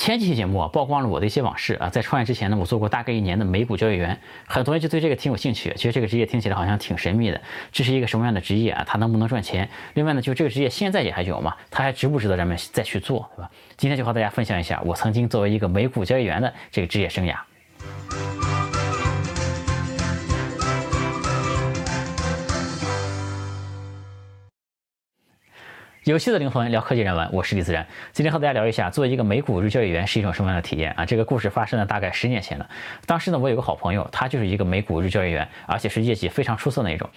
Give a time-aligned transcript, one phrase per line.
[0.00, 1.90] 前几期节目啊，曝光了我的一些往事啊。
[1.90, 5.74] 在创业之前呢，我做过大概一年的美股交易员，很多人就对这个挺有兴趣。
[5.76, 7.38] 其实这个职业听起来好像挺神秘的，
[7.70, 8.82] 这是一个什么样的职业啊？
[8.88, 9.68] 它能不能赚钱？
[9.92, 11.54] 另外呢，就这个职业现在也还有吗？
[11.70, 13.50] 它还值不值得咱们再去做，对吧？
[13.76, 17.36] 今天就和大家分享一下我曾经作为一个美股交易员的这个职业生涯。
[26.10, 27.86] 有趣的灵魂聊科技人文，我是李自然。
[28.10, 31.06] 今天和大家聊一下，作为一个美股日交易员是一种什么样的体验啊？
[31.06, 32.68] 这个故事发生了大概十年前了。
[33.06, 37.08] 当时呢，我有个好朋友，他就是一个美股日交易员，而且是业绩非常出色那一种。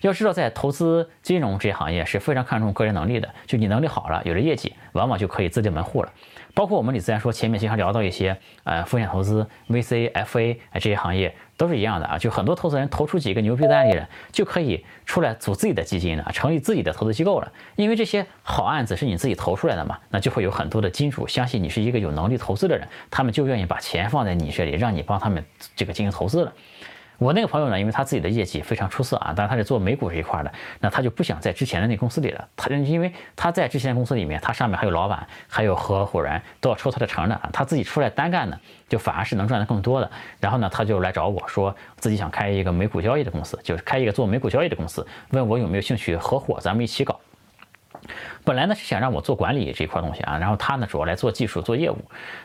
[0.00, 6.12] 要知道，在投资金融这些行业是非常看重个人能力的，就你能力好了，有了业绩，往往就可以自立门户了。
[6.54, 17.52] 包括我们李自然说前面经常聊到一些呃风险投资、VC、FA 这些行业都是一样的啊，就很多投资人投出几个牛逼的案例了，就可以出来组自己的基金了，成立自己的投资机构了。
[17.76, 25.44] 因为这些好案子是你自己投出来的嘛，那就会有很多的金主相信你是一个有能力投资的人，他们就愿意把钱放在你这里，让你帮他们
[25.76, 26.52] 这个进行投资了。
[27.20, 32.48] 我那个朋友呢，因为他自己的业绩非常出色啊，但是他是做美股这一块的，那他就不想在之前的那公司里了。
[32.56, 37.38] 他因为他在之前公司里面，他上面还有老板，还有合伙人，都要抽他的成的。
[37.52, 40.10] 他自己出来单干呢，就反而是能赚的更多的。
[40.40, 47.20] 然后呢，他就来找我说，自己想开一个美股交易的公司，就是开一个做美股交易的公司，问我有没有兴趣合伙，咱们一起搞。
[48.44, 51.98] 本来呢是想让我做管理这一块东西啊，然后他呢主要来做技术、做业务。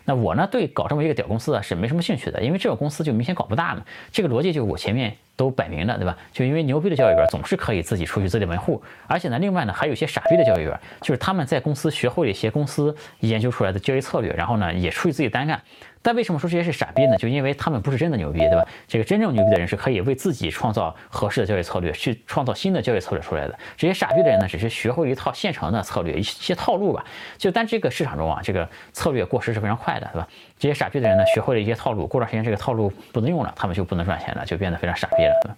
[0.03, 3.81] 那我呢对搞这么一个屌公司啊是没什么兴趣的，因为这个公司就明显搞不大嘛。
[4.12, 6.17] 这个逻辑就是我前面都摆明了，对吧？
[6.31, 15.62] 就因为牛逼的交易员总是可以自己出去自立门户，而且呢，另外呢还有一些傻逼的交易员，就是他们在公司学会了一些公司研究出来的交易策略，然后呢也出去自己单干。
[16.06, 17.17] 但为什么说这些是傻逼呢？
[17.17, 18.64] 就因为他们不是真的牛逼，对吧？
[18.88, 23.58] 这个真正牛逼的人是可以为自己创造合适的交易策略，去创造新的交易策略出来的。
[23.75, 27.03] 这些傻逼的人呢，只是学会一套现成的策略，一些套路吧。
[27.39, 30.28] 就但这个市场中啊，这个策略过时是非常快的，对吧？
[30.59, 35.58] 这些傻逼的人呢，学会了一些套路，过段时间这个套路不能用了，他们就不能赚钱了，就变得非常傻逼了。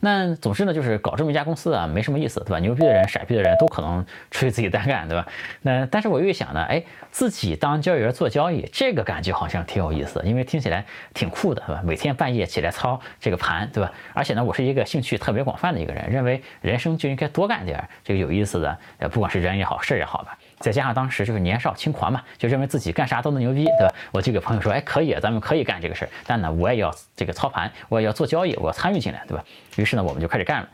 [0.00, 2.58] 那总之呢，就是搞这么一家公司啊，没什么意思，对吧？
[2.58, 5.26] 牛逼的人、傻逼的人都可能出去自己单干，对吧？
[5.62, 11.82] 那但是我又想呢，哎，自己当交易员做交易，这个感觉好像挺有意思，因为听起来挺酷的，对吧？
[11.84, 13.92] 每天半夜起来操这个盘，对吧？
[14.12, 20.36] 而且呢，我是一个兴趣特别广泛的一个人，认为人生就应该多干点这个有意思的，呃，不管是人也好，事也好吧。
[20.60, 23.94] 再加上当时就是年少轻狂嘛，就认为自己干啥都能牛逼，对吧？
[24.12, 29.44] 我就给朋友说，哎，可以，咱们可以干这个事儿，但呢，我也要这个操盘，我也要做交易，我要参与进来，对吧？
[29.76, 30.68] 于是呢，我们就开始干了。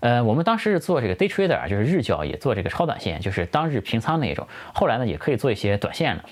[0.00, 4.46] 呃，我们当时是做这个 day trader，就是日交易，做这个超短线，就是当日平仓那种。
[4.72, 6.24] 后来呢，也可以做一些短线了。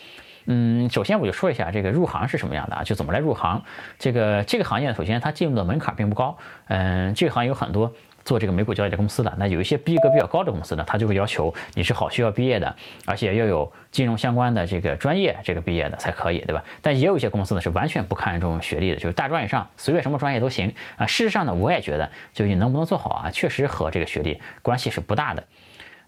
[0.47, 2.85] 嗯，首先我就说一下这个入行是什么样的啊？
[2.85, 3.63] 就怎么来入行？
[3.99, 6.37] 这个这个行业首先它进入的门槛并不高。
[6.69, 7.93] 嗯，这个行业有很多。
[8.25, 12.75] 做这个美股交易的公司的，那有一些逼格比较高的公司呢，他就会要求你是好学校毕业的，
[13.05, 16.65] 而且要有金融相关的这个专业这个毕业的才可以，对吧？
[16.81, 21.07] 但也有一些公司呢是完全不看重学历的，就是大专以上，随便什么专业都行啊。
[21.07, 25.45] 事实上呢，我也觉得，就你能不能做好啊，确实和这个学历关系是不大的。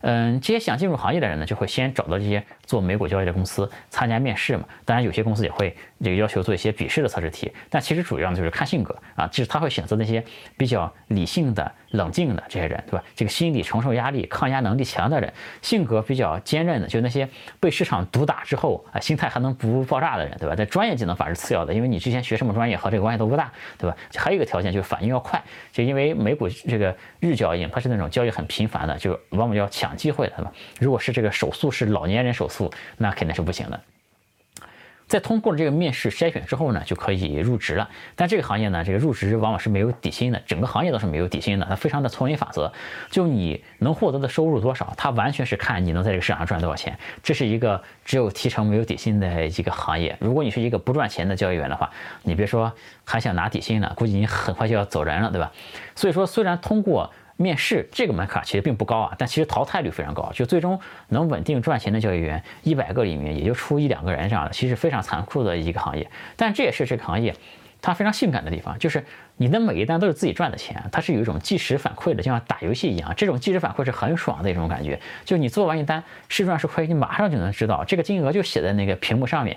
[0.03, 4.65] 嗯，这些想进入行业的人呢，就会先找到这些做美股交易的公司参加面试嘛。
[4.85, 10.23] 当然，有些公司也会这个要求做一些笔试的测试题，但其实主要呢就是看性格啊，就是他会选择那些
[10.57, 13.03] 比较理性的、冷静的这些人，对吧？
[13.17, 20.55] 这个心理承受压力、抗压能力强的人，性格比较坚韧的，就那些被市场毒打之后啊，心态还能不爆炸的人，对吧？
[20.55, 23.97] 在专业技能反而是次要的，因为你之前学什么专业和这个关系都不大，对吧？
[24.15, 25.43] 还有一个条件就是反应要快，
[25.73, 29.97] 就因为美股这个日交易，它是那种交易很频繁的，就往往要抢。
[29.97, 30.53] 机会的，对吧？
[30.79, 33.81] 如果是这个手速是老年人手速，那肯定是不行的。
[35.07, 37.89] 在通过了这个面试筛选之后呢，就可以入职了。
[38.15, 42.73] 但这个行业呢，这个入职往往是没有底薪的，整个行业都是没有底薪的，它非常的丛林法则。
[43.11, 46.99] 就你能获得的收入多少，它完全是看你能在这个市场上赚多少钱。
[47.23, 50.17] 这是一个只有提成没有底薪的一个行业。
[50.21, 51.91] 如果你是一个不赚钱的交易员的话，
[52.23, 52.73] 你别说
[53.05, 55.53] 还想拿底薪了，估计你很快就要走人了，对吧？
[55.95, 57.13] 所以说，虽然通过。
[57.37, 66.11] 面试这个门槛其实并不高啊，但其实淘汰率非常高，就最终能稳定赚钱的交易员，一百个里面也就出一两个人这样的，其实非常残酷的一个行业。
[66.35, 67.35] 但这也是这个行业
[67.83, 69.05] 它非常性感的地方，就是
[69.37, 74.99] 你的每一单都是自己赚的钱，它是有一种即时反馈的，就像打游戏一样，这种即时反馈是很爽的一种感觉。
[75.25, 79.57] 就你做完一单是赚是亏，你马上就能知道这个金额就写在那个屏幕上面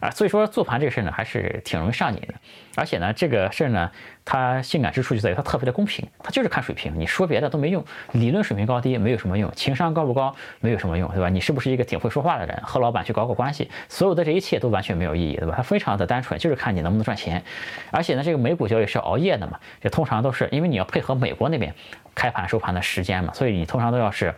[0.00, 0.10] 啊。
[0.10, 2.34] 所以说做盘这个事儿呢，还是挺容易上瘾的，
[2.76, 3.90] 而且呢，这个事儿呢。
[4.22, 11.28] 它性感之处就在于它特别的公平，它就是看水平，你说别的都没用，理论水平高低没有什么用，情商高不高没有什么用，对吧？
[11.28, 15.54] 你是不是一个挺会说话的人，和老板去搞搞关系，所有的这一切都完全没有意义，对吧？
[15.56, 17.42] 它非常的单纯，就是看你能不能赚钱。
[17.90, 21.74] 而且呢，这个美股交易是熬夜的嘛，就通常都是因为你要配合美国那边
[22.14, 24.34] 开盘收盘的时间嘛，所以你通常都要是。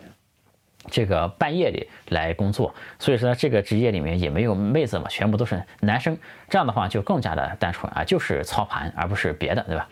[0.91, 6.19] 这个半夜里来工作，所以说这个职业里面也没有妹子嘛，全部都是男生，
[6.49, 9.89] 这样的话就更加的单纯啊，就是操盘而不是别的，对吧？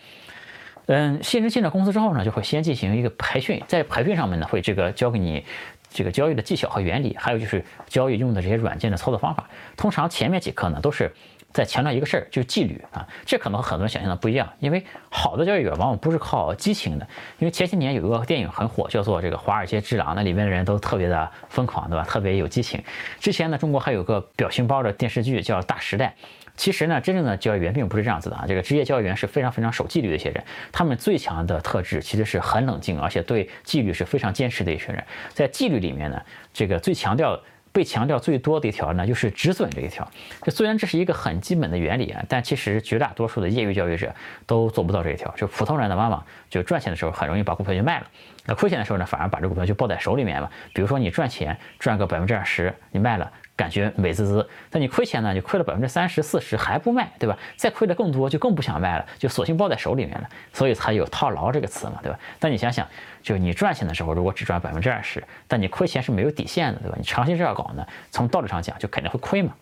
[0.86, 5.46] 嗯，新人进了公司之后呢，就会先进行一个培训，在培训上面呢，会这个教给你
[5.90, 9.48] 这个交易的技巧和原理，还有就是交易用的这些软件的操作方法。
[9.76, 11.12] 通常前面几课呢都是。
[11.52, 14.48] 在强调一个事儿，就是纪律啊，这可能和很多人想象的不一样。
[14.60, 17.06] 因为好的交易员往往不是靠激情的。
[17.38, 22.04] 因为前些年有一个电影很火，叫做这个《华尔街之狼》，那里面的人都特别的疯狂，对吧？
[22.04, 22.80] 特别有激情。
[23.18, 26.14] 之前呢，中国还有个表情包的电视剧叫《大时代》。
[26.56, 28.44] 其实呢，真正的交易员并不是这样子的啊。
[28.46, 35.02] 这个职业交易员是非常非常守纪律的一些人，他们最强的特质其实是很冷静，而且对纪律是非常坚持的一群人。
[35.30, 37.40] 在纪律里面呢，这个最强调。
[37.72, 40.08] 被强调最多的一条呢，就是止损这一条。
[40.42, 44.14] 这虽然这是一个很基本的原理啊，但其实绝大多数的业余交易者
[44.46, 45.32] 都做不到这一条。
[45.36, 48.06] 就普通人的妈妈就赚钱的时候很容易把股票就卖了，
[48.46, 50.50] 那亏钱的时候呢，反而把这股票就抱在手里面了。
[50.74, 53.30] 比如说你赚钱赚个百分之二十，你卖了。
[53.56, 57.36] 感觉美滋滋，但你亏钱呢，你亏了百分之三十四十还不卖，对吧？
[57.58, 62.18] 再亏的更多就更不想卖了，就索性抱在手里面了，所以才有套牢这个词嘛，对吧？
[62.38, 62.88] 但你想想，
[63.22, 66.96] 就你赚钱的时候，如果只赚百分之二十，但你亏钱是没有底线的，对吧？
[66.96, 69.52] 你长期这样搞呢，从道理上讲就肯定会亏嘛。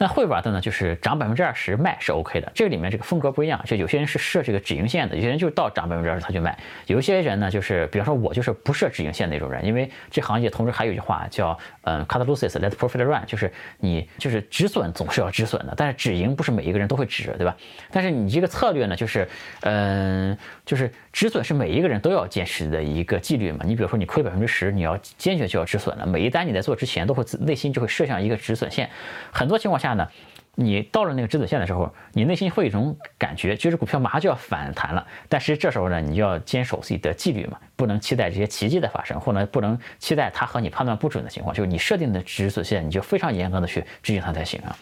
[0.00, 2.50] 那会玩的呢，就是涨百分之二十卖是 OK 的。
[2.54, 6.58] 这里面这个风格不一样，就有些人是设这个止盈线的，有些人就是到涨百分之二十他就卖。
[6.86, 17.54] 有一些人呢，就是比方说我就是不设止盈线那种人，因为这行业同时还有一句话叫嗯 cut losses let profit run，就是你就是止损总是要止损的，但是止盈不是每一个人都会止，对吧？
[17.92, 19.28] 但是你这个策略呢，就是
[19.64, 23.66] 嗯就是止损是每一个人都要坚持的一个纪律嘛。
[23.66, 26.06] 你比如说你亏百分之十，你要坚决就要止损了。
[26.06, 28.88] 每一单你在做之前都会内心就会设想一个止损线，
[29.30, 29.89] 很多情况下。
[29.94, 30.08] 呢，
[30.54, 35.06] 你到了那个止损线的时候，你内心会有一种感觉，就是股票马上就要反弹了。
[35.28, 41.54] 但是这时候呢，你就要坚守自己的纪律嘛，不能期待这些奇迹的发生，或者不能期待它和你判断不准的情况。
[41.54, 44.76] 就是你设定的止损线，你就非常严格的去执行它才行啊。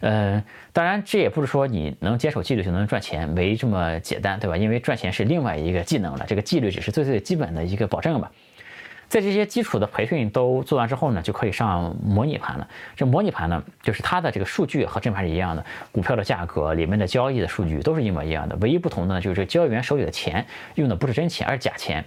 [0.00, 0.42] 呃，
[0.72, 4.56] 当然这也不是说你能坚守纪律就能赚钱，没这么简单，对吧？
[4.56, 8.32] 因为赚钱是另外一个技能了，这个纪律只是最最基本的一个保证吧。
[9.10, 12.68] 在这些基础的培训都做完之后呢，就可以上模拟盘了。
[12.94, 18.56] 这模拟盘呢，就是它的这个数据和正盘是一样的，股票的价格里面的交易的数据都是一模一样的。
[18.60, 20.46] 唯一不同的呢，就是这交易员手里的钱
[20.76, 22.04] 用的不是真钱，而是假钱。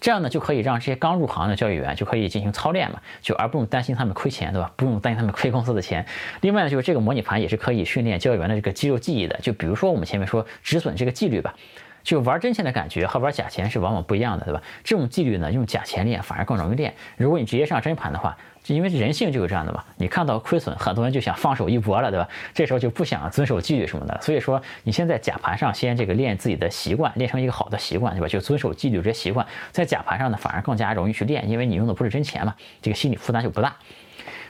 [0.00, 4.72] 这样呢，就可以让这些刚入行的交易员就可以进行操练嘛，就而不用担心他们亏钱，对吧？
[4.74, 6.04] 不用担心他们亏公司的钱。
[6.40, 9.38] 另外呢，就是这个模拟盘也是可以训练交易员的这个肌肉记忆的。
[9.40, 11.54] 就比如说我们前面说止损这个纪律吧。
[12.02, 14.62] 就玩真钱的感觉和玩假钱是往往不一样的，对吧？
[14.84, 16.94] 这种纪律呢，用假钱练反而更容易练。
[17.16, 22.28] 如果你直接上真盘的话，就因为人性就有这样的嘛，你看到亏损，很多人就想放手一搏了，对吧？
[22.52, 24.20] 这时候就不想遵守纪律什么的。
[24.20, 28.28] 所以说，你先在假盘上先这个练自己的习惯，练成一个好的习惯，对吧？
[28.28, 33.74] 就遵守纪律这些习惯，在假盘上呢，反而更加容易去练，因为你用的不是真钱嘛，这个心理负担就不大。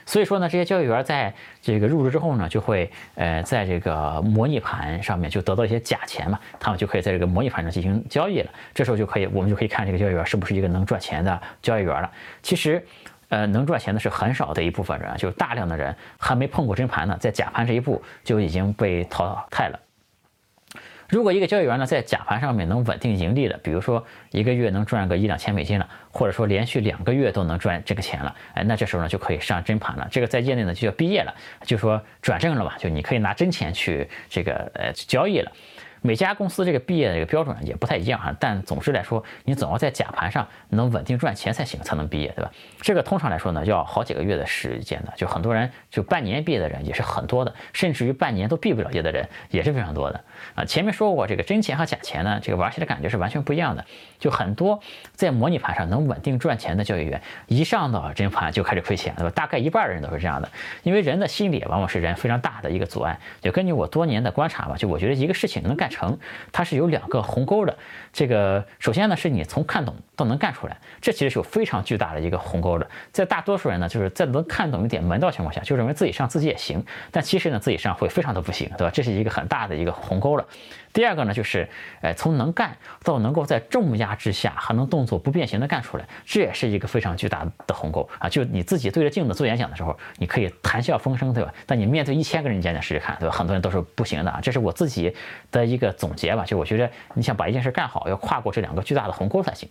[0.05, 8.51] 所以说呢，这些交易员在这个入职之后呢，就会呃在这个模拟盘上面就得到一些假钱嘛，他们就可以在这个模拟盘上进行交易了。
[8.73, 12.11] 这时候就可以，我们就可以看这个交易员是不是一个能赚钱的交易员了。
[12.41, 12.85] 其实，
[13.29, 19.79] 呃，能赚钱的是很少的一部分人，就大量的人还没碰过真盘呢，在假盘这一步就已经被淘汰了。
[21.11, 30.07] 如果一个交易员呢在假盘上面能稳定盈利的，比如说一个月能赚个一两千美金了，或者说连续两个月都能赚这个钱了，哎，那这时候呢就可以上真盘了。
[30.09, 31.35] 这个在业内呢就叫毕业了，
[31.65, 35.51] 就说转正了吧，就你可以拿真钱去这个呃交易了。
[36.03, 42.49] 每家公司这个毕业的这个标准也不太一样哈，但总之来说，你总要在假盘上能稳定赚钱才行，才能毕业，对吧？
[42.81, 50.19] 这个通常来说呢，要好几个月的时间的，就很多人就半年毕业的人也是很多的，甚至于半年都毕不了业的人也是非常多的
[50.55, 50.65] 啊。
[50.65, 53.85] 前面说过，这个真钱和假钱呢，这个玩起来感觉是完全不一样的。
[54.17, 54.79] 就很多
[55.13, 59.31] 在模拟盘上能稳定赚钱的交易员，一上到真盘就开始亏钱，对吧？
[59.35, 60.49] 大概一半的人都是这样的，
[60.81, 63.19] 因为人的心理往往是人非常大的一个阻碍。
[63.39, 65.91] 就根据我多年的观察吧，就我觉得一个事情能干。
[65.91, 66.17] 成，
[66.53, 67.77] 它是有两个鸿沟的。
[68.13, 72.89] 这个首先呢，是你从看懂到能干出来，这其实是有非常巨大的一个鸿沟的。
[73.11, 76.81] 在大多数人呢，就是在能看懂一点门道情况下，就认为自己上自己也行，
[77.11, 78.91] 但其实呢，自己上会非常的不行，对吧？
[78.93, 80.45] 这是一个很大的一个鸿沟了。
[80.93, 81.69] 第二个呢，就是，
[82.01, 88.27] 呃，从能干到能够在重压之下还能动作不变形的干出来，这也是一个非常巨大的鸿沟啊！
[88.27, 91.53] 就你自己对着镜子做演讲的时候，你可以谈笑风生，对吧？
[91.65, 93.33] 但你面对一千个人演讲试试看，对吧？
[93.33, 94.39] 很多人都是不行的啊！
[94.41, 95.15] 这是我自己
[95.49, 99.69] 的一个总结吧，就我觉得你想把一件事干好，要跨过这两个巨大的鸿沟才行。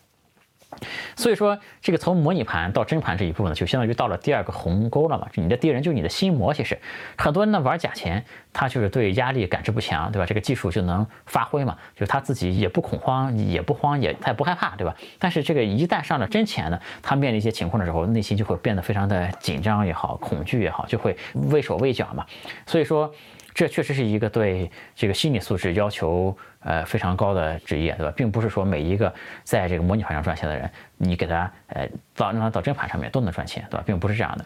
[1.16, 5.26] 所以说，这个从模拟盘到真盘这一步呢，就相当于到了第二个鸿沟了嘛。
[5.34, 6.52] 你的敌人就是你的心魔。
[6.52, 6.78] 其实
[7.16, 10.26] 很多人呢玩假钱，他就是对压力感知不强，对吧？
[10.26, 14.94] 这个技术就能发挥嘛，就是他自己也不恐慌，也不慌，也他也不害怕，对吧？
[15.18, 21.16] 但是这个一旦上了真钱呢，他面临一些情况的时候，内心就会变得非常的紧张也好，恐惧也好，就会
[21.50, 22.24] 畏手畏脚嘛。
[22.66, 23.12] 所以说。
[23.54, 28.12] 这确实是一个对这个心理素质要求呃非常高的职业，对吧？
[28.16, 29.12] 并不是说每一个
[29.44, 33.82] 在这个模拟盘上赚钱的人，你给他呃到让他到真盘上面都能赚钱，对吧？
[33.86, 34.44] 并不是这样的。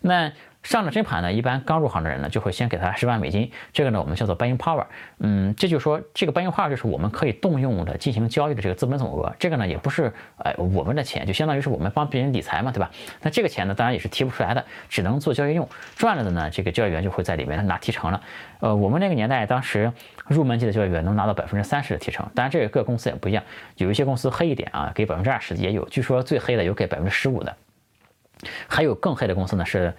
[0.00, 0.32] 那。
[0.66, 4.84] 上了真盘呢，一般刚入行的人呢，就会先给他十万美金，这个呢我们叫做 buying power，
[5.20, 12.90] 嗯，这就是说这个 buying power 就是我们可以动用的进行交易的这个资本总额，这个呢也不是呃我们的钱，就相当于是我们帮别人理财嘛，对吧？
[13.22, 18.20] 那这个钱呢当然也是提不出来的，只能做交易用，赚了的呢这个交易员就会在里面拿提成了。
[18.58, 19.92] 呃，我们那个年代当时
[20.26, 23.44] 入门级的交易员能拿到百分之三十的提成，当然这个各公司也不一样，
[23.76, 27.54] 有一些公司黑一点啊，给百分之二十的也有，据说最黑的有给百分之十五的，
[28.66, 29.94] 还有更黑的公司呢是。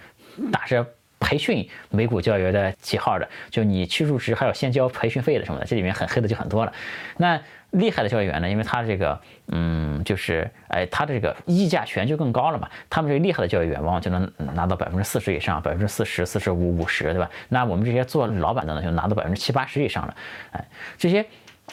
[0.52, 0.86] 打着
[1.20, 6.72] 培训美股教育员的旗号的，就你去入职还要先交培训费的什么的，这里面很黑的就很多了。
[7.16, 7.40] 那
[7.72, 8.48] 厉害的教育员呢？
[8.48, 12.68] 因为他这个，嗯，就是哎，他的这个溢价权就更高了嘛。
[12.88, 17.28] 他们这个厉害的教育员，往往就能拿到百分之四十以上，百分之四十四十五五十，对吧？
[17.48, 20.16] 那我们这些做老板的呢，就拿到百分之七八十以上了。
[20.52, 20.64] 哎，
[20.96, 21.26] 这些。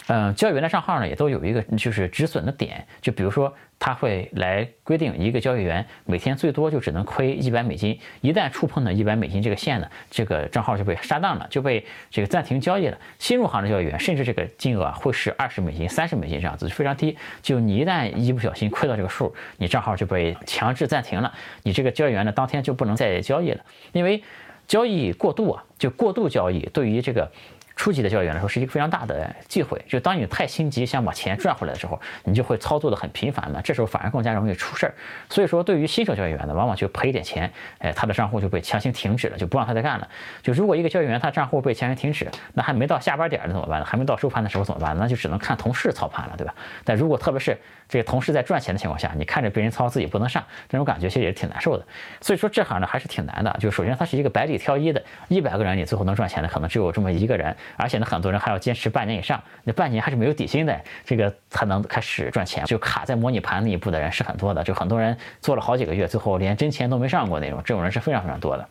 [0.07, 12.97] 嗯，交易员的账号呢，也都有一个就是止损的点，就比如说他会来规定一个交易员每天最多就只能亏一百美金，一旦触碰了一百美金这个线呢，这个账号就被杀档了，就被这个暂停交易了。
[13.17, 17.17] 新入行的交易员，甚至这个金额会是二十美金、三十美金这样子，非常低。
[17.41, 21.33] 就你一旦一不小心亏到这个数，你账号就被强制暂停了，
[21.63, 24.21] 你这个交易员呢，当天就不能再交易了，因为
[24.67, 27.31] 交易过度啊，就过度交易对于这个。
[27.75, 34.93] 初级的交易员来说是一个非常大的忌讳，就当你太心急想把钱赚回来的时候，你就会操作的很频繁嘛，这时候反而更加容易出事儿。
[35.29, 40.07] 所以说，对于新手交易员呢，往往就赔一点钱，哎，他的账户就被强行停止了，就不让他再干了。
[40.41, 43.85] 就如果一个交易员他账户被强行停止，那还没到下班点儿怎么办呢？
[43.85, 44.95] 还没到收盘的时候怎么办？
[44.97, 46.55] 那就只能看同事操盘了，对吧？
[46.85, 51.85] 但如果特别是这个同事在赚钱的情况下，你看着别人操自己不能上，这种感觉其实也是挺难受的。
[52.21, 53.55] 所以说这行呢还是挺难的。
[53.59, 57.55] 就首先它是一个百里挑一的，一百个人你最后能赚钱的可能只有这么一个人。
[57.77, 62.65] 而且呢，很多人还要坚持半年以上，那半年还是没有底薪的，这个才能开始赚钱。
[62.65, 68.67] 就卡在模拟盘那一步的人是很多的，就很多人做了好几个月，最后连真钱都没上过那种，这种人是非常非常多的。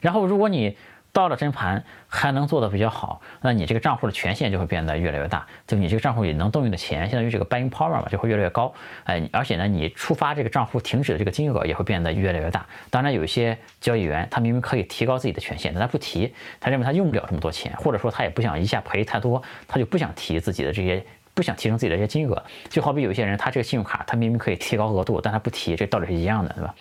[0.00, 0.76] 然后，如果你
[1.16, 8.70] 到了真盘还能做的比较好，那你这个账户的权限就会变得越来越大，就你这个账户里能动用的钱，相当于这个 buying power 嘛，就会越来越高。
[9.04, 12.66] 哎，而且呢，你触发这个账户停止的这个金额也会变得越来越大。
[12.90, 22.44] 当然，有一些交易员他明明可以提高自己的权限，但他不提，他认为他用不了这么多钱，或者说他也不想一下赔太多，他就不想提自己的这些，不想提升自己的这些金额。
[22.68, 26.74] 就好比有些人，他这个信用卡他明明可以提高额度，但他不提，这道理是一样的，对吧？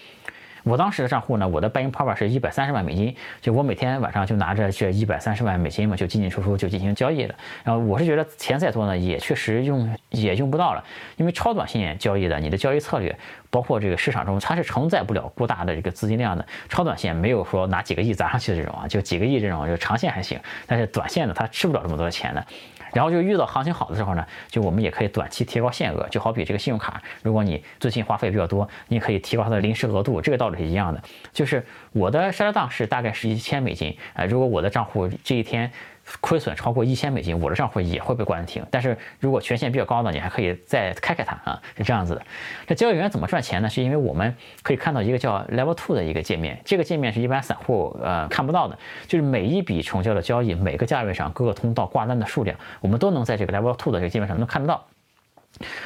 [0.65, 7.35] 我当时的账户呢，我的 buying power 是一百三十万美金，就我每天晚上就拿着这一百三十万美金嘛，就进进出出就进行交易了。
[7.63, 10.83] 然后我是觉得钱再多呢，也确实用也用不到了，
[11.17, 13.15] 因为超短线交易的，你的交易策略，
[13.51, 16.43] 包括这个市场中它是承载不了过大的这个资金量的。
[16.67, 22.43] 超短线没有说拿几个亿砸上去的这种啊，就几个亿这种，就长线还行，但是短线呢，它吃不了这么多钱的。
[22.95, 31.03] 然后就遇到行情好的时候呢，就我们也可以短期提高限额，就好比这个信用卡，如果你最近花费比较多，你可以提高它的临时额度，这个道理是一样的。
[31.33, 31.61] 就是
[31.91, 35.69] 我的沙拉档是大概是一千美金，啊，如果我的账户这一天。
[36.21, 38.65] 亏损超过一千美金，我的账户也会被关停。
[38.69, 42.21] 但是如果权限比较高呢，你还可以再开开它啊，是这样子的。
[42.67, 43.69] 这交易员怎么赚钱呢？
[43.69, 54.85] 是因为我们可以看到一个叫 Level Two 的一个界面，这个界面是一般散户呃看不到的，就是每一笔成交的交易，每个价位上各个通道挂单的数量，我们都能在这个 Level Two 的这个界面上能看得到。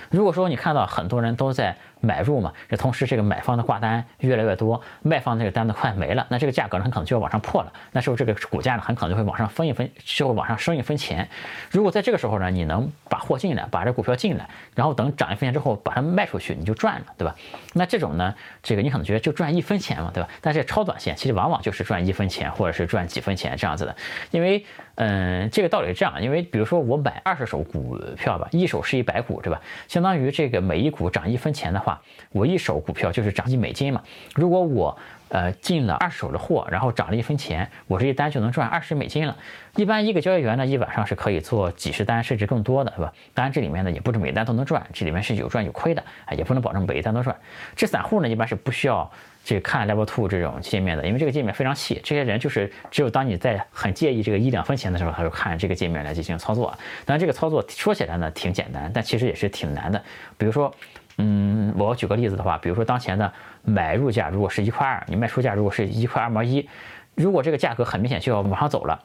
[0.09, 11.27] 如果说你看到很多人都在买入嘛，这同时这个买方的挂单越来越多，卖方这个单子快没了，那这个价格呢很可能就要往上破了，那时候这个股价呢很可能就会往上分一分，就会往上升一分钱。
[11.72, 17.36] 如果在这个时候呢，你能把货进来，把这股票进来，然后等涨一分钱之后把它卖出去，你就赚了，对吧？
[17.74, 20.29] 那这种呢，这个你可能觉得就赚一分钱嘛，对吧？
[20.41, 23.96] 但是超短线其实往往就是赚一分钱或者是赚几分钱这样子的，
[24.32, 24.65] 因为
[24.96, 29.62] 嗯，这个道理是这样，因为比如说我买二十手股票吧，一手是一百股，对吧？
[29.88, 31.88] 相当于这个每一股涨一分钱的话，
[32.31, 34.03] 我一手股票就是涨一美金嘛。
[34.36, 34.98] 如果我
[35.29, 39.36] 呃进了二手的货，然后涨了一分钱，我这一单就能赚二十美金了。
[39.75, 43.13] 一般一个交易员呢，一晚上是可以做几十单甚至更多的，是吧？
[43.34, 47.36] 当然这里面呢也不是每单都能赚，这里面是有赚有亏的，啊，也不能保证每一单都赚。
[47.75, 49.10] 这散户呢一般是不需要。
[49.46, 56.67] 去看 Level Two 这种界面的，因为这个界面非常细，这些人就是只有当你在很介意这个一两分钱的时候，他就看这个界面来进行操作。
[57.05, 60.03] 当然，这个操作说起来呢挺简单，但其实也是挺难的。
[60.38, 60.72] 比如说，
[61.21, 63.31] 嗯，我举个例子的话，比如说当前的
[63.63, 66.67] 买入价如果是一块二，你卖出价如果是一块二毛一，
[67.13, 68.97] 如果这个价格很明显就要往上走了。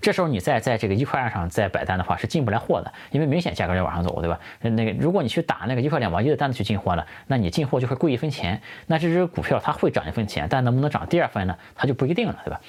[0.00, 4.38] 这时候你再在这个一块二上再摆单的话，是进不来货的，因为明显价格在往上走，对吧？
[4.60, 11.56] 那那个如果你去打那个一块两毛一的单子去进货呢，那你进货就会贵一分钱，那这只股票它会涨一分钱，但能不能涨第二分呢？
[11.74, 12.60] 它就不一定了，对吧？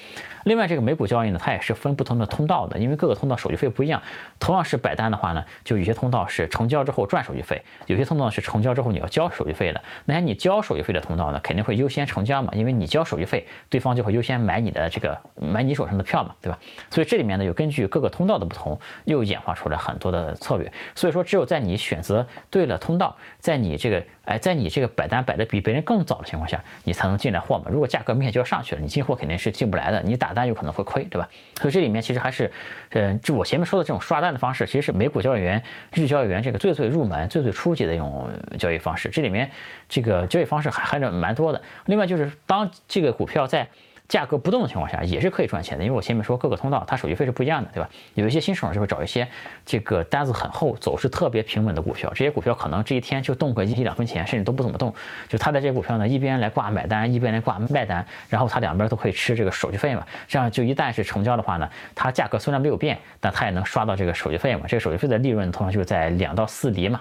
[0.44, 4.00] 另外，这个美股交易呢，它也是分不同的通道的，因为各个通道手续费不一样。
[4.38, 9.82] 同样是摆单的话呢，就有些通道是成交之后赚手续费，有些通道是成交之后你要交手续费的。
[10.04, 16.58] 那些你交手续费的通道呢，肯定会优先成交嘛，因为你交手续费，对方就会优先买你的这个买你手上的票嘛，对吧？
[16.96, 20.72] 所以这里面呢，又根据各个通道的不同，又演化出来很多的策略。
[20.94, 27.64] 所以说，只有在你选择对了通道，在你这个哎，在你这个摆单摆的比别人更早的情况下，你才能进来货嘛。
[27.68, 30.32] 如果价格明显就要上去了，你进货肯定是进不来的，你打。
[30.32, 31.28] 单有可能会亏，对吧？
[31.60, 32.50] 所以这里面其实还是，
[32.90, 35.62] 嗯，就我前面说的这种刷单的方式，其实是美股交易员、
[35.94, 39.08] 日交易员这个最最入门、最最初级的一种交易方式。
[39.08, 39.50] 这里面
[39.88, 41.62] 这个交易方式还还是蛮多的。
[41.86, 43.66] 另外就是当这个股票在。
[44.08, 47.88] 价格不动的情况下也是可以赚钱的，因为我前面说各个通道它手续费是不一样的，对吧？
[48.14, 49.26] 有一些新手就会找一些
[49.64, 54.94] 这个单子很厚、走势特别平稳的股票，这些股票可能这一天就动个一两分钱，甚至都不怎么动。
[55.28, 60.06] 就他在这些股票呢，一边来挂买单，一边来挂卖单，然后他两边都可以吃这个手续费嘛。
[60.28, 64.62] 这样就一旦是成交的话呢，它价格虽然没有变，但它也能刷到这个手续费嘛。
[64.68, 67.00] 这个手续费的利润通常就在两到四厘嘛。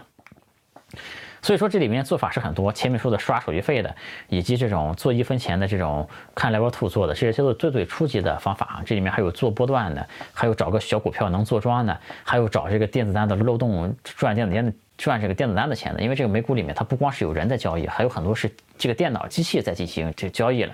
[1.46, 3.96] 所以说这里面做法是很多，前面说的刷手续费的，
[4.30, 8.82] 以及这种做一分钱的这种看 level two 做的，这些都是最最初级的方法啊。
[8.84, 16.02] 这里面还有做波段的，还有找个小股票能做庄的，还有找这个电子单的漏洞赚电子单的赚这个电子单的钱的。
[16.02, 20.74] 因为这个美股里面它不光是有人在交易，还有很多是这个电脑机器在进行这交易了，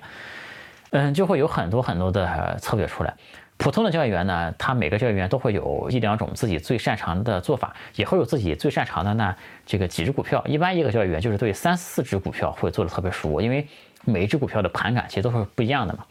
[0.91, 3.13] 嗯，就会有很多很多的策略出来。
[3.61, 9.37] 普通的交易员呢，他每个交易员都会有一两种自己最擅长的做法，也会有自己最擅长的那
[9.67, 10.43] 这个几只股票。
[10.47, 13.67] 一般一个交易员就是对三四只股票会做的特别熟，因为
[14.03, 16.03] 每一只股票的盘感其实都是不一样的嘛。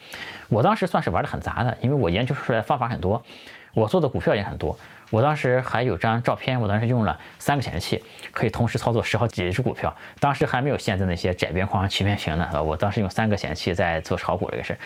[0.48, 3.20] 我当时算是玩的很杂的，因为我研究出来方法很多，
[3.74, 4.78] 我做的股票也很多。
[5.10, 8.02] 我当时还有张照片，我当时用了三个显示器，
[8.32, 9.94] 可以同时操作十好几只股票。
[10.18, 14.78] 当时还没有现在那些窄边框、曲面屏的，我当时用三个显示器在做炒股这个事。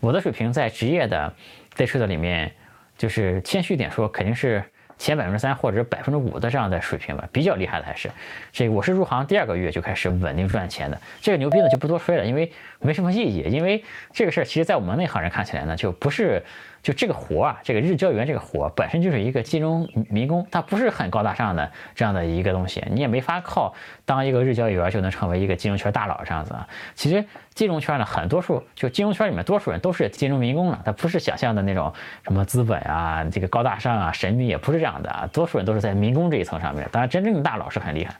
[0.00, 1.32] 我的水平在职业的。
[1.76, 2.50] day trade 里面，
[2.96, 4.64] 就是谦虚点说，肯定是
[4.98, 8.10] 前百分之三或者百分之五的这样的水平吧，比较厉害的还是
[8.50, 8.68] 这。
[8.68, 12.50] 我是入行第二个月就开始稳定赚钱的，这个牛逼呢就不多吹了，因为
[12.80, 13.44] 没什么意义。
[13.48, 16.42] 因为这个事儿，其实在我们内行人看起来呢，就不是。
[16.88, 23.74] 就这个活啊，这个日交员这个活本身就是一个金融民工，它不是很高大上的这样的一个东西，你也没法靠
[24.06, 26.66] 当一个日交员就能成为一个金融圈大佬这样子啊。
[26.94, 27.22] 其实
[27.52, 31.92] 金融圈呢，很多数就金融圈里面多数人都是金融民工了，他不是想象的那种
[32.24, 36.88] 什么资本啊，这个高大上啊，神秘也不是这样的啊，多数人都是在民工这一层上面。
[36.90, 38.14] 当然，真正的大佬是很厉害。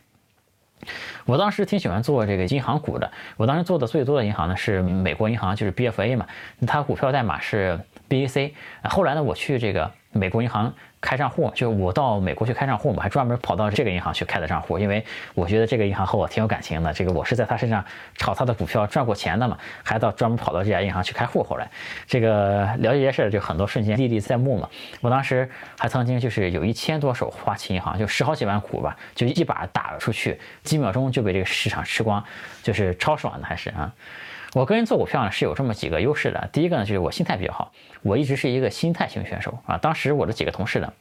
[1.25, 6.27] 我当时挺喜欢做这个银行股的，我当时做的最多的银行呢是美国银行，就是 BFA 嘛，
[6.67, 8.53] 它股票代码是 BAC。
[8.85, 10.73] 后来呢，我去这个美国银行。
[11.01, 16.93] 开账户，就我到美国去开账户嘛，还专门跑到这个银行去开的账户，因为我觉得这个银行和我挺有感情的。
[16.93, 17.85] 这个我是在他身上
[18.17, 21.41] 炒他的股票赚过钱的嘛，还到专门跑到这家银行去开户。
[21.45, 21.71] 后来，
[22.09, 24.69] 这个了解这些事儿就很多瞬间历历在目嘛。
[25.01, 32.25] 我当时还曾经就是有一千多手花旗银行，就十好几万股吧，就一把打了出去，几秒钟就被这个市场吃光，
[32.61, 33.93] 就是超爽的还是啊。
[34.55, 39.79] 我个人做股票呢是有这么几个优势的，第一个呢就是我心态比较好，我一直是一个心态型选手啊。
[39.79, 40.93] 当时我的几个同事呢。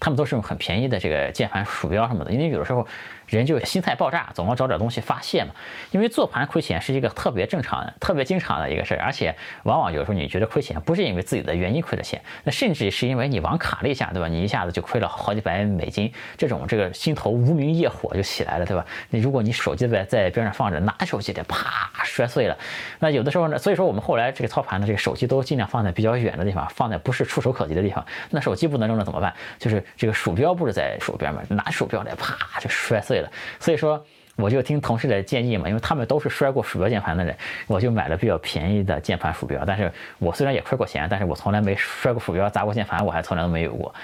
[0.00, 2.86] 他们都是用很便宜的这个键盘、鼠标什么的，因为有的时候
[3.26, 5.50] 人就心态爆炸，总要找点东西发泄嘛。
[5.90, 9.34] 因为做盘亏钱是一个特别正常的、特别经常的一个事儿，而且
[9.64, 14.28] 往往有时候你觉得亏钱不是因为自己的原因亏的钱，那甚至是因为你网卡了一下，对吧？
[14.28, 18.84] 你一下子就亏了好几百美金，这种这个心头无名业火就起来了，对吧？
[19.10, 22.56] 你如果你手机在在边上放着，拿手机的啪摔碎了，
[22.98, 28.04] 那有的时候呢，所以说我们后来这个操盘的这个手机都尽量放在比较远的地方，放在不是触手可及的地方。
[28.30, 29.32] 那手机不能扔了怎么办？
[29.58, 29.82] 就是。
[29.96, 31.40] 这个鼠标不是在手边吗？
[31.48, 33.30] 拿鼠标来，啪就摔碎对了。
[33.60, 37.36] 所以说，我就听同事的建议嘛，因为他们都是摔过鼠标键盘的人，
[37.68, 39.64] 我就买了比较便宜的键盘鼠标。
[39.64, 43.94] 但是我虽然也亏过钱，但是我从来没摔过鼠标、砸过键盘，我还从来都没有过。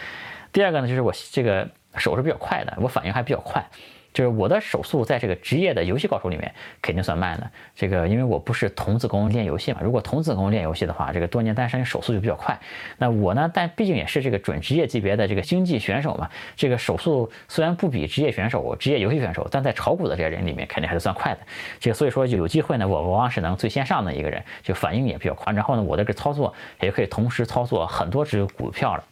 [0.52, 3.64] 第二个呢，就是我这个手是比较快的，我反应还比较快。
[4.12, 7.50] 就是我的手速在这个职业的游戏高手里面肯定算慢的。
[7.74, 12.58] 这个因为我不是童子功练游戏嘛，如果童子功练游戏的话，这个多年单身手速就比较快。
[12.98, 21.40] 那我呢，但毕竟也是这个准职业级别的这个经济选手嘛，这个手速虽然不比职业选手、职业游戏选手，但在炒股的这些人里面肯定还是算快的。
[21.78, 25.52] 这个所以说有机会呢，我往往是能最先上的一个人，就反应也比较快。
[25.52, 29.04] 然后呢，我的这个操作也可以同时操作很多只股票了。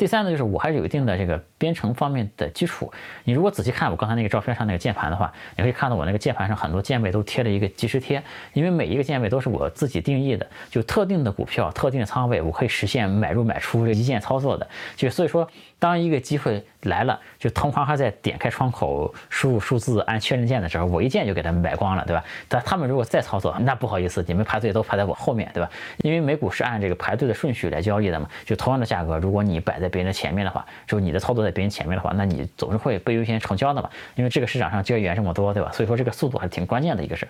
[0.00, 2.90] 第三呢，就是我还是有一定的这个编程方面的基础。
[3.24, 8.22] 你如果仔细看我刚才那个照片上那个键盘的话，你可以看到我那个键盘上很多键位都贴了一个即时贴，
[8.54, 14.66] 因为每一个键位都是我自己定义的，就特定的股票、特定的仓位，我可以实现买入买出这一键操作的。
[14.96, 15.46] 就所以说，
[15.80, 22.22] 当一个机会来了，就同行还在点开窗口、输入数字、按确认键的时候，我一键就给他们买光了，对吧？
[22.46, 25.68] 但他们如果再操作，那不好意思，你们排队都排在我后面，对吧？
[26.02, 33.88] 因为美股是按这个排队的顺序来交易的嘛，就同样的价格，如果你摆在别人的前面的话，就你的操作在别人前面的话，那你总是会被优先成交的嘛。
[34.14, 35.72] 因为这个市场上交易员这么多，对吧？
[35.72, 37.28] 所以说这个速度还是挺关键的一个事儿。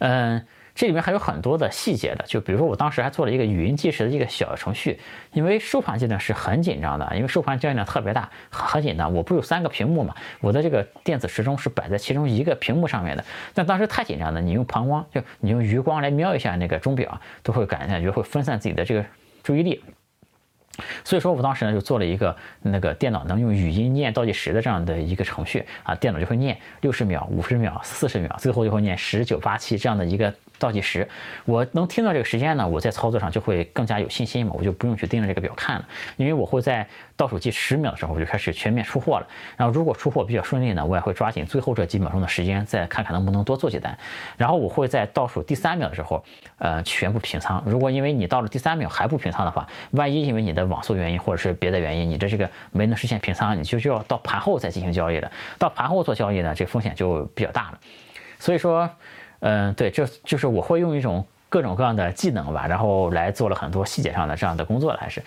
[0.00, 0.46] 嗯，
[0.78, 4.96] 这里面还有很多的细节的，就比如说我当时还做了一个语音计时的一个小程序，
[5.32, 9.12] 因为收盘阶段是很紧张的，因为收盘交易量特别大，很紧张。
[9.12, 19.04] 我不有三个屏幕嘛，我的这个电子时钟是摆在其中一个屏幕上面的，但当时太紧张了，你用膀胱就你用余光来瞄一下那个钟表，都会感感觉会分散自己的这个
[19.42, 19.82] 注意力。
[21.02, 30.32] 所以说我当时呢就做了一个那个电脑能用语音念倒计时的这样的一个程序啊，电脑就会念六十秒、五十秒、四十秒，最后就会念十九八七这样的一个。
[30.58, 31.08] 倒计时，
[31.44, 39.26] 我能听到这个时间呢，我在操作上就会更加有信心嘛，我就不用去盯着这个表看了，因为我会在倒数计十秒的时候我就开始全面出货了。
[39.56, 43.96] 然后如果出货比较顺利呢，我也会抓紧最后这几秒钟的时间，再看看能不能多做几单。
[44.36, 46.24] 然后我会在倒数第三秒的时候，
[46.58, 47.62] 呃，全部平仓。
[47.64, 55.30] 如果因为你到了第三秒还不平仓的话，万一因为你的网速原因或者是别的原因，你的这个没能实现平仓，你就就要到盘后再进行交易了。
[55.58, 57.78] 到盘后做交易呢，这风险就比较大了。
[58.40, 58.90] 所以说。
[59.40, 65.22] 嗯，对，这就是我会用一种各种各样的技能吧，然后来做了很多细节上的这样的工作了，还是，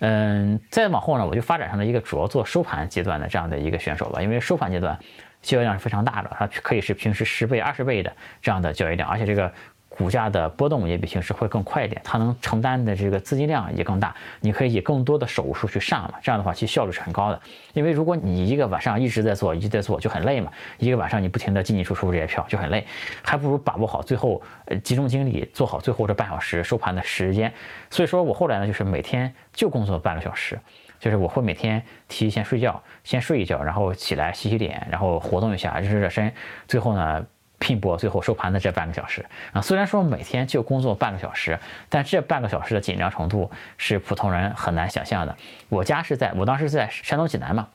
[0.00, 4.98] 嗯，再往后呢，我就发展成了一个主要做收盘阶段的这样的一个选手吧，因为收盘阶段
[5.40, 9.52] 交易量是非常大的，它可以是平时十倍、二十倍的这样的交易量，而且这个。
[9.96, 17.40] 股价的波动也比平时会更快一点，它能承担的这个资金量也更大，你可以以更多的手数去上嘛，这样的话其实效率是很高的。
[17.74, 22.86] 因为如果你一个晚上一直在做，一直在做就很累嘛，一个晚上你不停的进进出出这些票就很累，
[23.22, 27.52] 还不如把握好最后，呃，集中精力做好最后这半小时收盘的时间。
[27.90, 30.58] 所以说我后来呢，就是每天就工作半个小时，
[30.98, 36.32] 就是我会每天提前睡觉，先睡一觉，然后起来洗洗脸，然后活动一下，热热身，
[36.66, 37.24] 最后呢。
[37.62, 41.56] 拼搏最后收盘的这半个小时啊，虽然说每天就工作半个小时，
[41.88, 43.48] 但这半个小时的紧张程度
[43.78, 45.36] 是普通人很难想象的。
[45.68, 47.68] 我家是在我当时在山东济南嘛，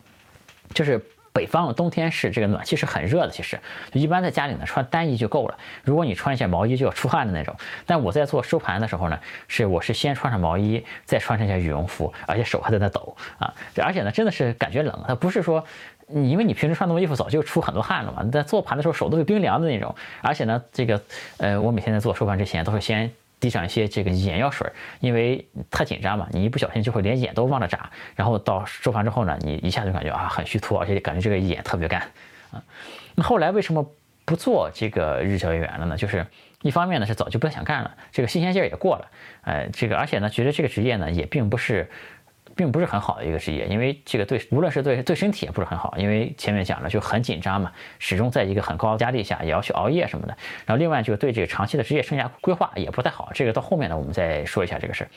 [0.73, 3.57] 就是北方冬天是这个暖气是很热的，其实
[3.93, 5.57] 一般在家里呢穿单衣就够了。
[5.83, 7.55] 如果你穿一件毛衣就要出汗的那种。
[7.85, 15.63] 但我在做收盘的时候呢，是我是先穿上毛衣，再穿上一件羽绒服，而且手还在那抖啊，而且呢真的是感觉冷，它不是说。
[16.09, 21.01] 你因为你平时穿那么衣服早就出很多汗了嘛，你在做盘的时候手都是冰凉的那种，而且呢，这个
[21.37, 32.01] 呃，我每天在做收盘之前都是先滴上一些这个眼药水，因为太紧张嘛，你一不小心就会连眼都忘了眨，然后到收盘之后呢，你一下就感觉啊很虚脱，而且感觉这个眼特别干
[32.51, 32.63] 啊。
[33.15, 33.85] 那后来为什么
[34.23, 35.97] 不做这个日交易员了呢？
[35.97, 36.25] 就是
[36.61, 39.07] 一方面呢是早就不太想干了，这个新鲜劲儿也过了，
[39.43, 41.89] 呃，这个而且呢觉得这个职业呢也并不是。
[42.57, 50.35] 并不是很好的一个职业，因为这个对无论是对对身体也不是很好，因为前面讲了就很紧张嘛，始终在一个很高压力下，也要去熬夜什么的。
[50.65, 55.09] 然后另外就对这个长期的职业生涯规划也不太好，这个到后面呢我们再说一下这个事儿。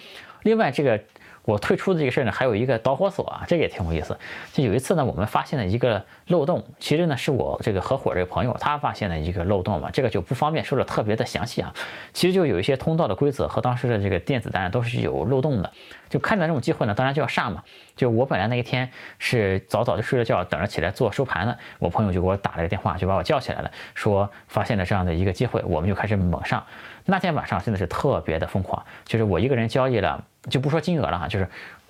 [0.42, 1.00] 另外这个。
[1.44, 4.16] 我退出的这个事儿呢，还有一个导火索啊，这个也挺有意思。
[4.53, 11.74] 就有一次呢，我们发现了一个漏洞，其实呢是我这个合伙这个朋友他发现的一个漏洞嘛，这个就不方便说的特别的详细啊。
[12.12, 15.72] 其实就有一些通道的规则和当时的这个电子单都是有漏洞的。
[16.09, 17.62] 就看到这种机会呢，当然就要上嘛。
[17.96, 26.64] 就我本来那一天是早早就睡了觉，等着起来做收盘的，我朋友就给我打了个电话，就把我叫起来了，说发现了这样的一个机会，我们就开始猛上。
[27.07, 30.24] 那天晚上真的是特别的疯狂，就是我一个人交易了。
[30.48, 31.46] 就不说金额了哈，就是，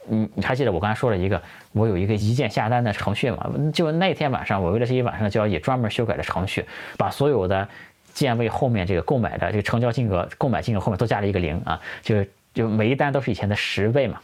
[0.07, 1.41] 你你还记得我刚才说了一个，
[1.73, 3.49] 我有一个一键下单的程序嘛？
[3.73, 6.65] 就那天晚上，我为了这一晚上的交易，专门修改了程序，
[6.99, 7.69] 把所有的
[8.13, 14.21] 键位后面这个购买的这个成交金额、购买金额后面都加了一个零啊，就就每一单都是以前的十倍嘛，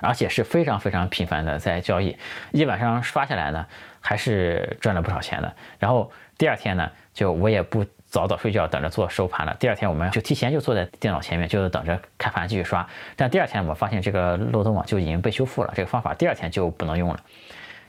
[0.00, 2.16] 而且是非常非常频繁的在交易，
[2.50, 3.64] 一晚上刷下来呢，
[4.00, 5.50] 还是赚了不少钱的。
[5.78, 7.84] 然后第二天呢，就我也不。
[8.12, 9.56] 早早睡觉，等着做收盘了。
[9.58, 12.86] 第二天我们就提前就坐在电脑前面，就等着开盘继续刷。
[13.16, 17.18] 但第二天我发现这个漏洞啊就已经被修复了，这个方法第二天就不能用了。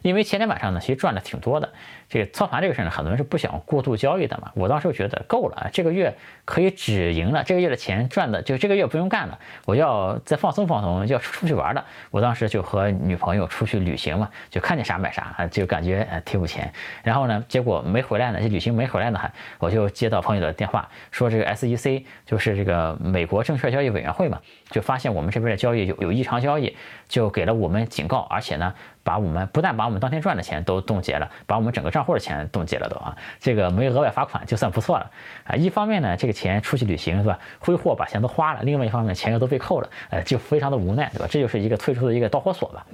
[0.03, 1.73] 因为前天晚上呢，其实赚的挺多的。
[2.09, 4.51] 这个操盘这个事儿呢，很多人是不想过度交易的嘛。
[4.53, 11.83] 我当时觉得够了，这个月可以止盈了，这个月的钱赚的就这个月不用干了，我要再放松放松，要出去玩了。
[12.11, 16.71] 我当时就和女朋友出去旅行嘛，就看见啥买啥，就感觉呃挺有钱。
[17.01, 24.39] 然后呢，结果没回来呢，这旅行没回来呢，还我就接到朋友的电话，说这个 SEC 就是这个美国证券交易委员会嘛，
[24.69, 26.75] 就发现我们这边的交易有有异常交易，
[27.07, 28.73] 就给了我们警告，而且呢。
[29.03, 35.11] 把我们不但把我们当天赚的钱都冻结了，把我们整个账户的钱冻结了都啊，这个没额外罚款就算不错了
[35.43, 35.55] 啊。
[35.55, 41.27] 一方面呢，这个钱出去旅行是吧，挥霍把钱都花了；另外一方面，钱又都被扣了，呃，就非常的无奈，对吧？
[41.29, 42.85] 这就是一个退出的一个导火索吧。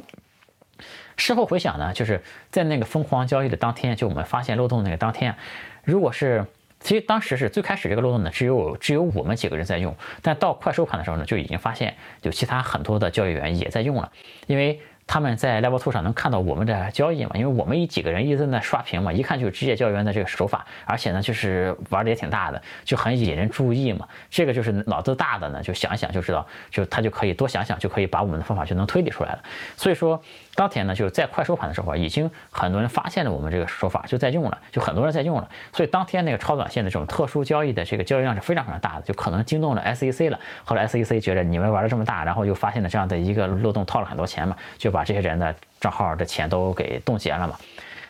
[1.16, 5.36] 事后回想呢，就是在那个疯狂交易的当天，就我们发现漏洞那个当天，
[5.84, 6.46] 如果是
[6.80, 14.12] 其实当时是最开始这个漏洞呢，只有只有我们几个人在用，但到快收盘的时候呢，就已经发现有其他很多的交易员也在用了，
[14.48, 14.80] 因为。
[15.12, 17.32] 他们在 Level Two 上能看到我们的交易嘛？
[17.34, 24.08] 因为我们一几个人一直在那刷屏嘛，一看就是职业交易员的这个手法，而且呢，就是玩的也挺大的，就很引人注意嘛。
[24.30, 29.40] 这个就是脑子大的呢，就想一想就知道，就他就可以多想想，就可以把我们的方法就能推理出来了。
[29.76, 30.22] 所以说，
[30.60, 35.50] 当天呢，就是在快收盘的时候啊，已经很多人发现了我们这个手法，就在用了，就很多人在用了。
[35.72, 40.38] 所以当天那个超短线的这种特殊交易的这个交易量是非常非常大的，就可能惊动了 SEC 了。
[40.66, 45.56] 后来 SEC 觉得你们玩的这么大，然后又发现了这样的一个漏洞，套了很多钱嘛，就把这些人的。
[45.80, 47.56] 账号的钱都给冻结了嘛？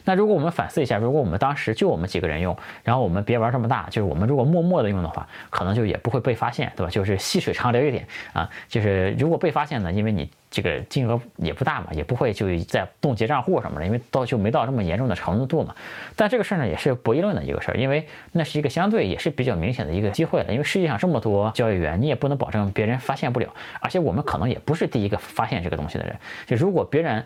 [0.10, 6.90] 那如果我们反思一下，如果我们当时就我们几个人用，然后我们别玩这么大，就是我们如果默默的用的话，可能就也不会被发现，对吧？
[6.90, 8.50] 就是细水长流一点啊。
[8.68, 15.76] 就是如果被发现呢，因为你这个金额也不大嘛，也不会就在冻结账户什么的，因为到就没到这么严重的程度嘛。
[16.16, 20.52] 但这个事儿呢，也是博弈论的一个事儿，因为那是一个相对也是比较明显的一个机会了。
[20.52, 23.48] 因为世界上这么多交易员，你也不能保证别人发现不了，
[23.80, 26.16] 而且我们可能也不是第一个发现这个东西的人。
[26.48, 27.24] 就如果别人。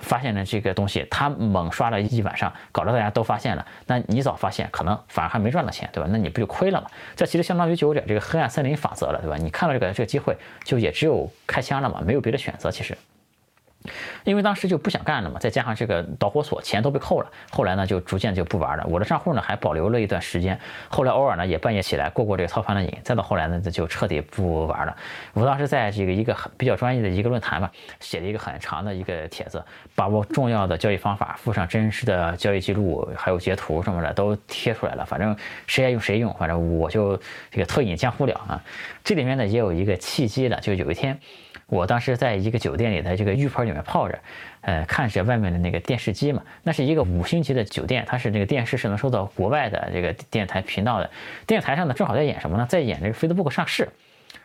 [0.00, 3.66] 发现了这个东西，他猛刷了一晚上，搞得大家都发现了。
[3.86, 6.08] 那你早发现，可能反而还没赚到钱，对吧？
[6.10, 6.88] 那你不就亏了吗？
[7.14, 9.36] 这其实相当于就有点这个黑暗森林法则了，对吧？
[9.36, 12.96] 你看到这个这个机会，就也只有开枪了嘛，没有别的选择，其实。
[14.24, 18.84] 因为当时就不想干了嘛，再加上这个导火索钱都被扣了，后来呢就逐渐就不玩了。
[18.88, 24.96] 我的账户呢还保留了一段时间，后来偶尔呢也半夜起来过过这个操盘的瘾，再到后来呢就彻底不玩了。
[25.32, 29.62] 我当时在这个一个很比较专业的一个论坛吧，写了一个很长的一个帖子，
[29.94, 35.04] 把我重要的交易方法附上真实的交易记录，还有截图什么的都贴出来了。
[35.04, 37.16] 反正谁爱用谁用，反正我就
[37.50, 38.62] 这个退隐江湖了啊。
[39.02, 41.18] 这里面呢也有一个契机了，就有一天。
[41.72, 44.18] 我当时在一个酒店里的这个浴盆里面泡着，
[44.60, 51.10] 呃，看着外面的那个电视机嘛，那是一个五星级的酒店，它是那个电视是能收到国外的这个电台频道的，
[51.46, 52.66] 电视台上呢正好在演什么呢？
[52.68, 53.88] 在演这个 Facebook 上市。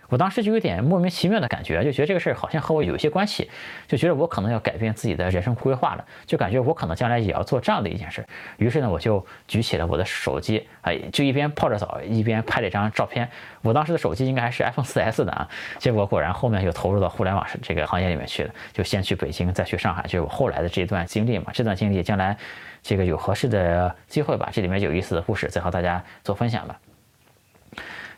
[0.09, 3.49] 我当时就有点莫名其妙的感觉，就觉得这个事儿好像和我有一些关系，
[3.87, 8.25] 就觉得我可能要改变自己的人生规划了，就感觉我可能将来也要做这样的一件事。
[8.57, 13.29] 于是呢，我就举起了我的手机，哎，就一边泡着澡，一边拍了一张照片。
[13.61, 15.47] 我当时的手机应该还是 iPhone 4S 的啊。
[15.77, 21.47] 结果果然后面又投入到互联网这个行业里面去了，就先去北京，再去上海，就是我后来的这段经历嘛。
[21.53, 22.37] 这段经历将来
[22.81, 26.79] 这个有合适的机会吧，这里面有意思的故事再和大家做分享吧。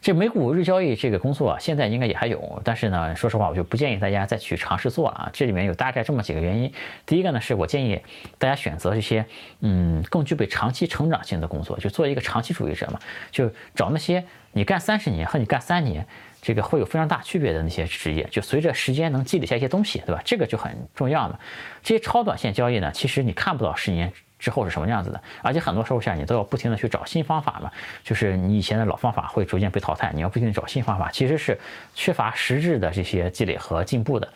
[0.02, 5.30] 这美股日交易这个工作啊现在应该也还有，但是呢，说实话，我就不建议大家再去尝试做了啊。
[5.34, 6.72] 这里面有大概这么几个原因。
[7.06, 8.00] 第一个呢，是我建议
[8.38, 9.26] 大家选择这些
[9.60, 16.06] 嗯更具备长期成长性的工作，就做一个长期主义者嘛，就找那些你干三十年和你干三年
[16.42, 20.22] 这个会有非常大区别的那些职业，就随着时间能积累下一些东西，对吧？
[20.24, 21.38] 这个就很重要嘛。
[21.84, 24.14] 这些超短线交易呢，其实你看不到十年。
[24.40, 25.22] 之后是什么样子的？
[25.44, 27.70] 而且很多时候下你都要不停的去找新方法嘛，
[28.04, 31.60] 就是你以前的老方法会逐渐被淘汰，你要不停的找新方法，其实是
[31.94, 34.28] 缺乏实质的这些积累和进步的。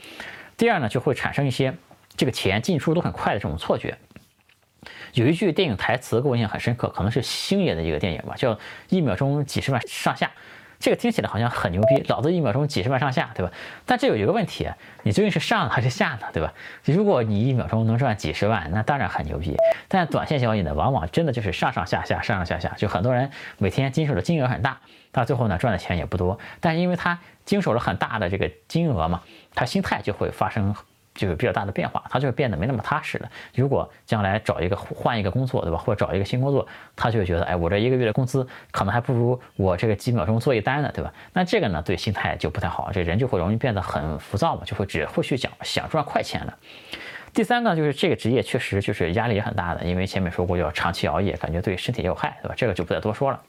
[0.58, 1.74] 第二呢，就会产生一些
[2.16, 3.98] 这个钱进出都很快的这种错觉。
[5.14, 10.30] 有一句电影台词给我印象很深刻，可能是星爷的一个电影吧，叫一秒钟几十万上下。
[10.84, 13.54] 这个听起来好像很牛逼，老子一秒钟几十万上下，对吧？
[13.86, 14.70] 但这有一个问题，
[15.04, 16.54] 你究竟是上还是下呢，对吧？
[16.84, 19.56] 如果你一秒钟能赚几十万，那当然很牛逼。
[19.88, 24.80] 但短线交易呢，往往真的就是上上下下，上上下下，就很多人每天经手的金额很大，
[25.14, 29.22] 到最后呢赚的钱也不多，但因为他经手了很大的这个金额嘛，
[29.56, 30.76] 他心态就会发生。
[31.14, 33.30] 就有比较大的变化，他就会变得没那么踏实了。
[33.54, 35.78] 如果将来找一个换一个工作，对吧？
[35.78, 41.14] 或者找一个新工作，他就会觉得，哎，我这一个月的工资可能还不如我这个几秒钟做一单呢，对吧？
[41.34, 46.58] 那这个呢，对心态就不太好，这人就会容易变得很浮躁嘛，就会只会去想想赚快钱了。
[47.34, 52.56] 第三个就是这个职业确实就是压力也很大的，因为前面说过要长期熬夜，感觉对身体也有害，对吧？
[52.58, 53.40] 这个就不再多说了。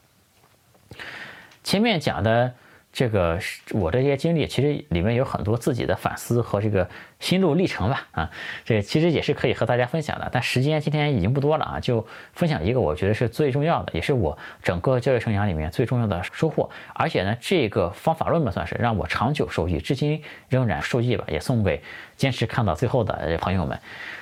[1.63, 2.53] 前面讲的。
[2.97, 3.37] 这个
[3.73, 6.89] 我这些经历，其实里面有很多自己的反思和这个
[7.25, 8.29] 心路历程吧，啊，
[8.65, 10.29] 这其实也是可以和大家分享的。
[10.31, 16.69] 但时间今天已经不多了啊，就分享一个我觉得是最重要的，也是我整个教育生涯里面最重要的收获。
[16.93, 21.81] 而且呢，这个方法论吧，算是让我长久受益，至今仍然受益吧，也送给
[22.15, 23.79] 坚持看到最后的朋友们。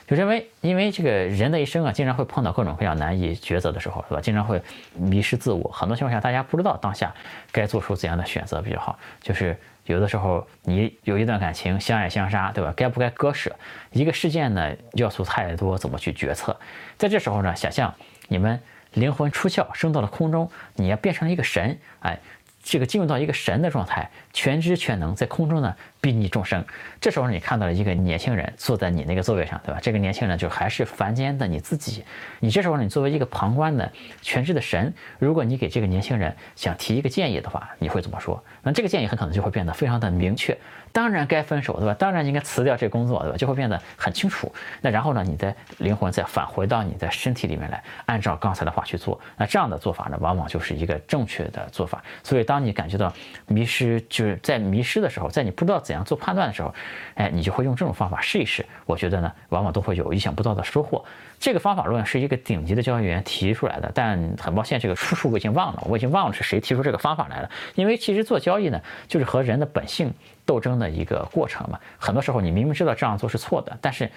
[0.08, 4.22] 就认为，因为这个人的一生啊，经常会碰到各种各样难以抉择的时候，是吧？
[4.22, 4.62] 经常会
[4.96, 7.14] 迷失自我，很多情况下大家不知道当下
[7.52, 8.98] 该做出怎样的选择比较好。
[9.22, 12.74] 就是有的时候你有一段感情相爱相杀，对吧？
[12.76, 13.56] 该不该割舍？
[13.92, 16.58] 一个事件呢，要素太多，怎么去决策？
[16.98, 17.94] 在这时候呢，想象
[18.28, 18.60] 你们
[18.94, 22.20] 灵魂出窍，升到了空中，你要变成一个神，哎。
[22.66, 26.66] 这个进入到一个神的状态，全知全能，在空中呢，睥睨众生。
[27.00, 29.80] 这时候你看到了一个年轻人坐在你那个座位上，对吧？
[29.82, 32.04] 这个年轻人就还是凡间的你自己。
[32.40, 33.90] 你这时候你作为一个旁观的
[34.22, 38.44] 全知的神，如果你给这个年轻人想提一个建议的话，你会怎么说？
[38.64, 40.58] 那这个建议很可能就会变得非常的明确。
[40.92, 41.94] 当然该分手，对吧？
[41.96, 43.38] 当然应该辞掉这工作，对吧？
[43.38, 44.54] 就会变得很清楚。
[44.80, 49.20] 那然后呢，你的灵魂再返回到你的身体里面来，按照刚才的话去做。
[49.36, 52.04] 那这样的做法呢，往往就是一个正确的做法。
[52.24, 53.12] 所以，当你感觉到
[53.48, 56.74] 迷失，就就是在迷失的时候，在你不知道怎样做判断的时候，
[57.16, 58.66] 哎，你就会用这种方法试一试。
[58.86, 61.04] 我觉得呢，往往都会有意想不到的收获。
[61.40, 67.52] 这个方法论是一个顶级的交易员提出来的，但很抱歉，这个出处我已经忘了，我已经忘了是谁提出这个方法来了。
[67.76, 70.14] 因为其实做交易呢，就是和人的本性
[70.46, 71.78] 斗争的一个过程嘛。
[71.98, 74.10] 很多时候你明明知道这样做是错的，但是。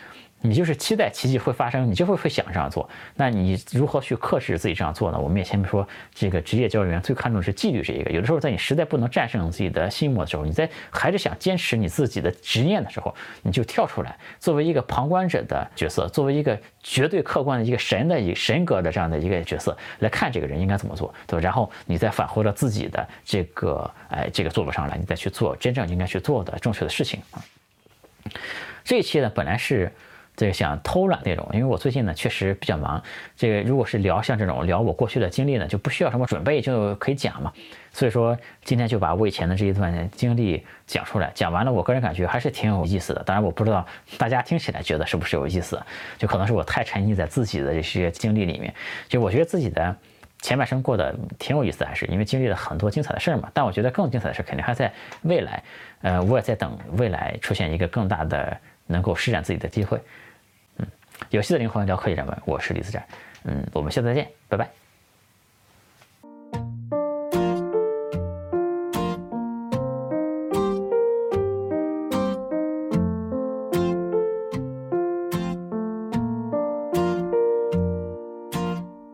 [0.43, 2.89] 你就是期待奇迹会发生，你就会会想这样做。
[3.17, 5.19] 那你如何去克制自己这样做呢？
[5.19, 8.11] 我们也前面说，这个职业交易员最看重的是纪律这一个。
[8.11, 21.43] 有的时候在你实在不能战胜自己的心魔的时候，你在还是想坚持你自己的执念的时候，你就跳出来，作为一个旁观者的角色，作为一个绝对客观的一个神的一神格的这样的一个角色来看这个人应该怎么做，对吧？
[21.43, 27.43] 然后你再返回到自己的这个哎这个座位上来，你再去做真正应该去做的正确的事情啊。
[28.85, 29.91] 这一期呢，本来是。
[30.37, 33.03] 这个想偷懒那种，因为我最近呢确实比较忙。
[33.37, 37.53] 这个如果是聊像这种聊我过去的经历呢，就不需要什么准备就可以讲嘛。
[37.91, 43.23] 所以说今天就把我以前的这一段经历讲出来，讲完了，我个人感觉还是挺有意思的。
[43.25, 43.87] 当然我不知道
[44.19, 45.83] 大家听起来觉得是不是有意思，
[46.19, 48.75] 就可能是我太沉溺在自己的这些经历里面。
[49.09, 49.97] 就我觉得自己的
[50.43, 53.51] 前半生过得挺有意思，还是因为经历了很多精彩的事儿嘛。
[53.55, 55.63] 但我觉得更精彩的事肯定还在未来。
[56.03, 58.55] 呃，我也在等未来出现一个更大的
[58.87, 59.99] 能够施展自己的机会。
[61.31, 63.07] 有戏的灵魂聊科技人文，我是李思展，
[63.45, 64.86] 嗯，我们下次再见，拜拜。